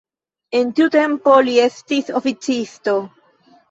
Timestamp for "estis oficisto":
1.69-3.01